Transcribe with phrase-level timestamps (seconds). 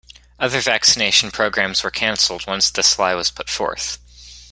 [0.39, 3.99] Other vaccination programmes were canceled once this lie was put forth.